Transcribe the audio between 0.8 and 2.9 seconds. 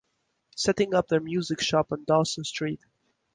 up their music shop on Dawson Street.